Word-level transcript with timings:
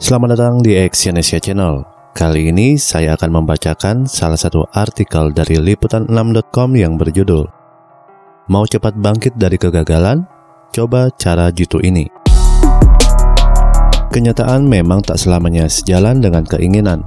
Selamat 0.00 0.32
datang 0.32 0.64
di 0.64 0.80
Exyonesia 0.80 1.36
Channel. 1.36 1.84
Kali 2.16 2.48
ini 2.48 2.80
saya 2.80 3.20
akan 3.20 3.36
membacakan 3.36 4.08
salah 4.08 4.40
satu 4.40 4.64
artikel 4.72 5.28
dari 5.28 5.60
liputan6.com 5.60 6.72
yang 6.72 6.96
berjudul 6.96 7.44
Mau 8.48 8.64
cepat 8.64 8.96
bangkit 8.96 9.36
dari 9.36 9.60
kegagalan? 9.60 10.24
Coba 10.72 11.12
cara 11.20 11.52
jitu 11.52 11.84
ini. 11.84 12.08
Kenyataan 14.08 14.64
memang 14.64 15.04
tak 15.04 15.20
selamanya 15.20 15.68
sejalan 15.68 16.24
dengan 16.24 16.48
keinginan. 16.48 17.04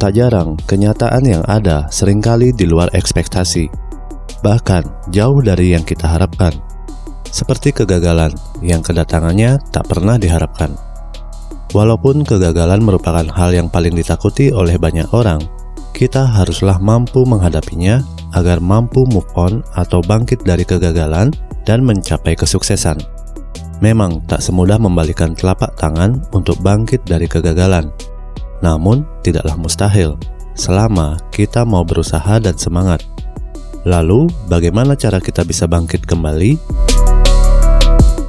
Tak 0.00 0.16
jarang, 0.16 0.56
kenyataan 0.64 1.28
yang 1.28 1.44
ada 1.44 1.92
sering 1.92 2.24
kali 2.24 2.56
di 2.56 2.64
luar 2.64 2.88
ekspektasi. 2.96 3.68
Bahkan 4.40 5.12
jauh 5.12 5.44
dari 5.44 5.76
yang 5.76 5.84
kita 5.84 6.08
harapkan. 6.08 6.56
Seperti 7.28 7.76
kegagalan 7.76 8.32
yang 8.64 8.80
kedatangannya 8.80 9.60
tak 9.68 9.84
pernah 9.92 10.16
diharapkan. 10.16 10.89
Walaupun 11.70 12.26
kegagalan 12.26 12.82
merupakan 12.82 13.22
hal 13.22 13.54
yang 13.54 13.70
paling 13.70 13.94
ditakuti 13.94 14.50
oleh 14.50 14.74
banyak 14.74 15.06
orang, 15.14 15.38
kita 15.94 16.26
haruslah 16.26 16.82
mampu 16.82 17.22
menghadapinya 17.22 18.02
agar 18.34 18.58
mampu 18.58 19.06
move 19.06 19.26
on 19.38 19.62
atau 19.78 20.02
bangkit 20.02 20.42
dari 20.42 20.66
kegagalan 20.66 21.30
dan 21.62 21.86
mencapai 21.86 22.34
kesuksesan. 22.34 22.98
Memang 23.78 24.18
tak 24.26 24.42
semudah 24.42 24.82
membalikan 24.82 25.32
telapak 25.32 25.72
tangan 25.78 26.18
untuk 26.34 26.58
bangkit 26.58 27.06
dari 27.06 27.30
kegagalan. 27.30 27.88
Namun, 28.60 29.06
tidaklah 29.22 29.54
mustahil 29.54 30.18
selama 30.58 31.16
kita 31.30 31.62
mau 31.62 31.86
berusaha 31.86 32.42
dan 32.42 32.58
semangat. 32.58 33.00
Lalu, 33.86 34.26
bagaimana 34.50 34.98
cara 34.98 35.22
kita 35.22 35.46
bisa 35.46 35.64
bangkit 35.64 36.04
kembali? 36.04 36.58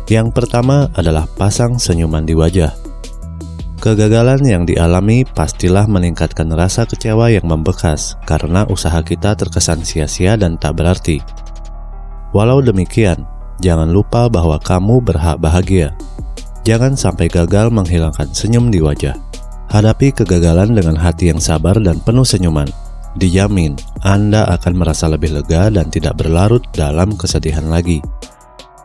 Yang 0.08 0.28
pertama 0.32 0.88
adalah 0.96 1.28
pasang 1.36 1.76
senyuman 1.76 2.24
di 2.24 2.38
wajah. 2.38 2.91
Kegagalan 3.82 4.46
yang 4.46 4.64
dialami 4.70 5.26
pastilah 5.26 5.90
meningkatkan 5.90 6.54
rasa 6.54 6.86
kecewa 6.86 7.34
yang 7.34 7.50
membekas 7.50 8.14
karena 8.30 8.62
usaha 8.70 9.02
kita 9.02 9.34
terkesan 9.34 9.82
sia-sia 9.82 10.38
dan 10.38 10.54
tak 10.62 10.78
berarti. 10.78 11.18
Walau 12.30 12.62
demikian, 12.62 13.26
jangan 13.58 13.90
lupa 13.90 14.30
bahwa 14.30 14.62
kamu 14.62 15.02
berhak 15.02 15.42
bahagia. 15.42 15.98
Jangan 16.62 16.94
sampai 16.94 17.26
gagal 17.26 17.74
menghilangkan 17.74 18.30
senyum 18.30 18.70
di 18.70 18.86
wajah. 18.86 19.18
Hadapi 19.74 20.14
kegagalan 20.14 20.78
dengan 20.78 20.94
hati 20.94 21.34
yang 21.34 21.42
sabar 21.42 21.74
dan 21.82 21.98
penuh 22.06 22.22
senyuman. 22.22 22.70
Dijamin, 23.18 23.82
Anda 24.06 24.46
akan 24.62 24.78
merasa 24.78 25.10
lebih 25.10 25.34
lega 25.34 25.74
dan 25.74 25.90
tidak 25.90 26.22
berlarut 26.22 26.62
dalam 26.78 27.18
kesedihan 27.18 27.66
lagi 27.66 27.98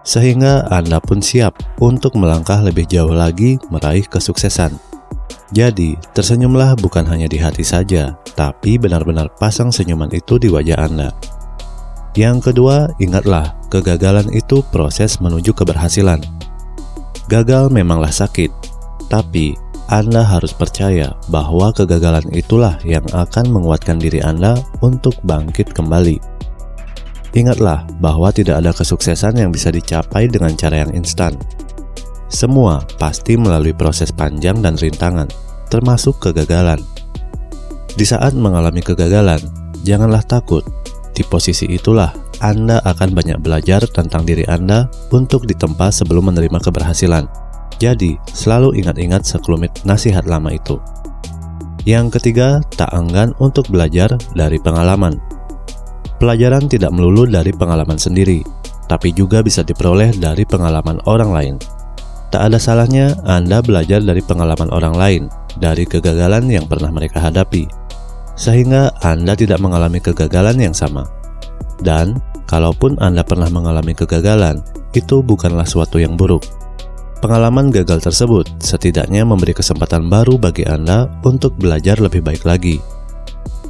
sehingga 0.07 0.71
Anda 0.71 1.03
pun 1.03 1.19
siap 1.19 1.59
untuk 1.83 2.15
melangkah 2.15 2.63
lebih 2.63 2.87
jauh 2.87 3.11
lagi 3.11 3.59
meraih 3.75 4.07
kesuksesan. 4.07 4.79
Jadi, 5.51 5.99
tersenyumlah 6.15 6.79
bukan 6.79 7.07
hanya 7.07 7.27
di 7.27 7.39
hati 7.39 7.67
saja, 7.67 8.15
tapi 8.39 8.79
benar-benar 8.79 9.31
pasang 9.39 9.75
senyuman 9.75 10.11
itu 10.15 10.39
di 10.39 10.47
wajah 10.51 10.79
Anda. 10.79 11.11
Yang 12.15 12.51
kedua, 12.51 12.91
ingatlah, 13.03 13.55
kegagalan 13.71 14.27
itu 14.33 14.63
proses 14.75 15.19
menuju 15.23 15.55
keberhasilan. 15.55 16.23
Gagal 17.27 17.71
memanglah 17.71 18.11
sakit, 18.11 18.51
tapi 19.07 19.55
Anda 19.87 20.27
harus 20.27 20.51
percaya 20.51 21.15
bahwa 21.31 21.71
kegagalan 21.71 22.27
itulah 22.35 22.79
yang 22.83 23.07
akan 23.15 23.47
menguatkan 23.51 24.03
diri 24.03 24.19
Anda 24.23 24.59
untuk 24.83 25.15
bangkit 25.23 25.71
kembali. 25.71 26.36
Ingatlah 27.37 27.85
bahwa 28.01 28.33
tidak 28.33 28.65
ada 28.65 28.73
kesuksesan 28.73 29.37
yang 29.37 29.53
bisa 29.53 29.69
dicapai 29.69 30.25
dengan 30.25 30.57
cara 30.57 30.89
yang 30.89 30.97
instan. 30.97 31.37
Semua 32.33 32.81
pasti 32.97 33.37
melalui 33.37 33.77
proses 33.77 34.09
panjang 34.09 34.65
dan 34.65 34.81
rintangan, 34.81 35.29
termasuk 35.69 36.17
kegagalan. 36.17 36.81
Di 37.93 38.09
saat 38.09 38.33
mengalami 38.33 38.81
kegagalan, 38.81 39.39
janganlah 39.85 40.25
takut. 40.25 40.65
Di 41.13 41.21
posisi 41.29 41.69
itulah 41.69 42.09
Anda 42.41 42.81
akan 42.81 43.13
banyak 43.13 43.39
belajar 43.45 43.85
tentang 43.85 44.25
diri 44.25 44.49
Anda 44.49 44.89
untuk 45.13 45.45
ditempa 45.45 45.93
sebelum 45.93 46.33
menerima 46.33 46.57
keberhasilan. 46.57 47.29
Jadi, 47.77 48.17
selalu 48.33 48.81
ingat-ingat 48.81 49.29
sekelumit 49.29 49.85
nasihat 49.85 50.25
lama 50.25 50.49
itu. 50.57 50.81
Yang 51.85 52.17
ketiga, 52.19 52.65
tak 52.81 52.91
enggan 52.97 53.37
untuk 53.37 53.69
belajar 53.69 54.17
dari 54.33 54.57
pengalaman. 54.57 55.36
Pelajaran 56.17 56.65
tidak 56.65 56.97
melulu 56.97 57.29
dari 57.29 57.53
pengalaman 57.53 58.01
sendiri, 58.01 58.41
tapi 58.89 59.13
juga 59.13 59.45
bisa 59.45 59.61
diperoleh 59.61 60.17
dari 60.17 60.49
pengalaman 60.49 60.97
orang 61.05 61.31
lain. 61.31 61.55
Tak 62.33 62.49
ada 62.49 62.57
salahnya 62.57 63.13
Anda 63.29 63.61
belajar 63.61 64.01
dari 64.01 64.25
pengalaman 64.25 64.73
orang 64.73 64.95
lain, 64.97 65.23
dari 65.61 65.85
kegagalan 65.85 66.49
yang 66.49 66.65
pernah 66.65 66.89
mereka 66.89 67.21
hadapi, 67.21 67.69
sehingga 68.33 68.97
Anda 69.05 69.37
tidak 69.37 69.61
mengalami 69.61 70.01
kegagalan 70.01 70.57
yang 70.57 70.73
sama. 70.73 71.05
Dan, 71.85 72.17
kalaupun 72.49 72.97
Anda 72.97 73.21
pernah 73.21 73.53
mengalami 73.53 73.93
kegagalan, 73.93 74.65
itu 74.97 75.21
bukanlah 75.21 75.69
suatu 75.69 76.01
yang 76.01 76.17
buruk. 76.17 76.49
Pengalaman 77.21 77.69
gagal 77.69 78.09
tersebut 78.09 78.49
setidaknya 78.65 79.25
memberi 79.29 79.53
kesempatan 79.53 80.09
baru 80.09 80.41
bagi 80.41 80.65
Anda 80.65 81.13
untuk 81.25 81.61
belajar 81.61 82.01
lebih 82.01 82.25
baik 82.25 82.49
lagi. 82.49 82.81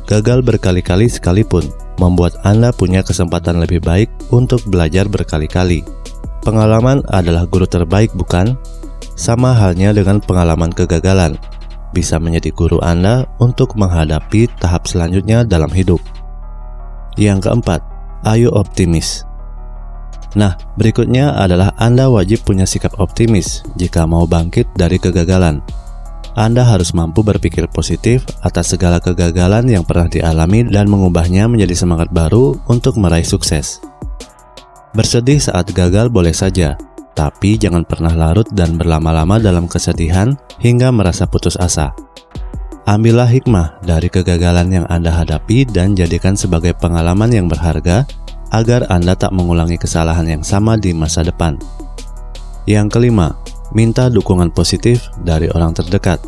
Gagal 0.06 0.46
berkali-kali 0.46 1.10
sekalipun 1.10 1.85
membuat 1.96 2.36
Anda 2.44 2.72
punya 2.72 3.00
kesempatan 3.04 3.60
lebih 3.60 3.84
baik 3.84 4.08
untuk 4.32 4.64
belajar 4.68 5.08
berkali-kali. 5.08 5.84
Pengalaman 6.46 7.02
adalah 7.10 7.48
guru 7.48 7.66
terbaik, 7.66 8.14
bukan? 8.14 8.54
Sama 9.16 9.56
halnya 9.56 9.96
dengan 9.96 10.20
pengalaman 10.20 10.70
kegagalan, 10.70 11.34
bisa 11.96 12.20
menjadi 12.20 12.52
guru 12.52 12.78
Anda 12.84 13.24
untuk 13.40 13.74
menghadapi 13.74 14.46
tahap 14.60 14.84
selanjutnya 14.84 15.42
dalam 15.42 15.72
hidup. 15.72 15.98
Yang 17.16 17.48
keempat, 17.48 17.80
ayo 18.28 18.52
optimis. 18.52 19.24
Nah, 20.36 20.52
berikutnya 20.76 21.32
adalah 21.32 21.72
Anda 21.80 22.12
wajib 22.12 22.44
punya 22.44 22.68
sikap 22.68 23.00
optimis 23.00 23.64
jika 23.80 24.04
mau 24.04 24.28
bangkit 24.28 24.68
dari 24.76 25.00
kegagalan. 25.00 25.64
Anda 26.36 26.68
harus 26.68 26.92
mampu 26.92 27.24
berpikir 27.24 27.64
positif 27.72 28.28
atas 28.44 28.76
segala 28.76 29.00
kegagalan 29.00 29.64
yang 29.72 29.88
pernah 29.88 30.04
dialami 30.04 30.68
dan 30.68 30.84
mengubahnya 30.84 31.48
menjadi 31.48 31.72
semangat 31.72 32.12
baru 32.12 32.60
untuk 32.68 33.00
meraih 33.00 33.24
sukses. 33.24 33.80
Bersedih 34.92 35.40
saat 35.40 35.72
gagal 35.72 36.12
boleh 36.12 36.36
saja, 36.36 36.76
tapi 37.16 37.56
jangan 37.56 37.88
pernah 37.88 38.12
larut 38.12 38.44
dan 38.52 38.76
berlama-lama 38.76 39.40
dalam 39.40 39.64
kesedihan 39.64 40.36
hingga 40.60 40.92
merasa 40.92 41.24
putus 41.24 41.56
asa. 41.56 41.96
Ambillah 42.84 43.32
hikmah 43.32 43.80
dari 43.80 44.12
kegagalan 44.12 44.68
yang 44.68 44.86
Anda 44.92 45.16
hadapi 45.16 45.64
dan 45.72 45.96
jadikan 45.96 46.36
sebagai 46.36 46.76
pengalaman 46.76 47.32
yang 47.32 47.48
berharga 47.48 48.04
agar 48.52 48.84
Anda 48.92 49.16
tak 49.16 49.32
mengulangi 49.32 49.80
kesalahan 49.80 50.28
yang 50.28 50.44
sama 50.44 50.76
di 50.76 50.92
masa 50.92 51.24
depan. 51.24 51.56
Yang 52.68 52.92
kelima, 52.92 53.32
minta 53.72 54.06
dukungan 54.12 54.52
positif 54.54 55.08
dari 55.24 55.50
orang 55.50 55.74
terdekat. 55.74 56.22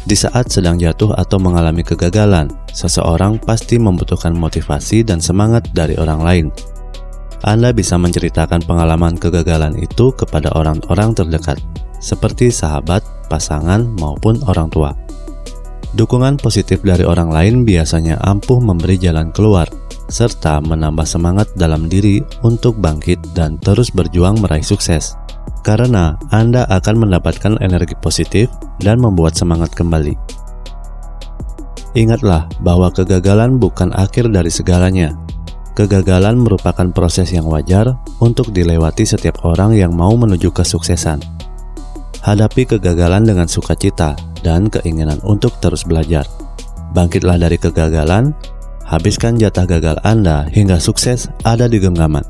Di 0.00 0.16
saat 0.16 0.48
sedang 0.48 0.80
jatuh 0.80 1.12
atau 1.12 1.36
mengalami 1.36 1.84
kegagalan, 1.84 2.48
seseorang 2.72 3.36
pasti 3.36 3.76
membutuhkan 3.76 4.32
motivasi 4.32 5.04
dan 5.04 5.20
semangat 5.20 5.68
dari 5.76 5.94
orang 6.00 6.20
lain. 6.24 6.46
Anda 7.44 7.72
bisa 7.72 8.00
menceritakan 8.00 8.64
pengalaman 8.64 9.16
kegagalan 9.16 9.76
itu 9.76 10.12
kepada 10.12 10.52
orang-orang 10.56 11.12
terdekat, 11.12 11.60
seperti 12.00 12.48
sahabat, 12.48 13.04
pasangan, 13.28 13.84
maupun 14.00 14.40
orang 14.48 14.72
tua. 14.72 14.96
Dukungan 15.92 16.40
positif 16.40 16.80
dari 16.80 17.04
orang 17.04 17.28
lain 17.28 17.54
biasanya 17.68 18.20
ampuh 18.24 18.60
memberi 18.62 18.96
jalan 18.96 19.28
keluar, 19.34 19.68
serta 20.10 20.58
menambah 20.64 21.06
semangat 21.06 21.48
dalam 21.54 21.86
diri 21.86 22.24
untuk 22.42 22.76
bangkit 22.80 23.20
dan 23.36 23.56
terus 23.62 23.94
berjuang 23.94 24.42
meraih 24.42 24.64
sukses 24.64 25.19
karena 25.60 26.16
Anda 26.32 26.64
akan 26.68 27.06
mendapatkan 27.06 27.60
energi 27.60 27.96
positif 27.98 28.50
dan 28.80 29.00
membuat 29.00 29.36
semangat 29.36 29.72
kembali. 29.76 30.16
Ingatlah 31.98 32.46
bahwa 32.62 32.88
kegagalan 32.94 33.58
bukan 33.58 33.90
akhir 33.90 34.30
dari 34.30 34.50
segalanya. 34.52 35.18
Kegagalan 35.74 36.38
merupakan 36.38 36.86
proses 36.92 37.30
yang 37.34 37.46
wajar 37.50 37.98
untuk 38.22 38.52
dilewati 38.54 39.06
setiap 39.06 39.42
orang 39.42 39.74
yang 39.74 39.94
mau 39.94 40.12
menuju 40.14 40.50
kesuksesan. 40.54 41.18
Hadapi 42.20 42.68
kegagalan 42.68 43.24
dengan 43.24 43.48
sukacita 43.48 44.12
dan 44.44 44.68
keinginan 44.68 45.18
untuk 45.24 45.56
terus 45.58 45.82
belajar. 45.88 46.28
Bangkitlah 46.92 47.40
dari 47.40 47.56
kegagalan, 47.56 48.36
habiskan 48.84 49.38
jatah 49.38 49.64
gagal 49.64 49.96
Anda 50.02 50.50
hingga 50.50 50.82
sukses 50.82 51.30
ada 51.46 51.70
di 51.70 51.80
genggaman. 51.80 52.26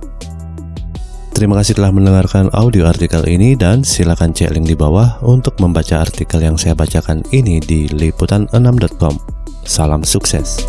Terima 1.30 1.56
kasih 1.56 1.78
telah 1.78 1.94
mendengarkan 1.94 2.50
audio 2.52 2.90
artikel 2.90 3.22
ini 3.24 3.54
dan 3.54 3.86
silakan 3.86 4.34
cek 4.34 4.50
link 4.50 4.66
di 4.66 4.76
bawah 4.76 5.22
untuk 5.22 5.56
membaca 5.62 6.02
artikel 6.02 6.42
yang 6.42 6.58
saya 6.58 6.74
bacakan 6.74 7.22
ini 7.30 7.62
di 7.62 7.86
liputan6.com. 7.88 9.14
Salam 9.64 10.02
sukses. 10.02 10.66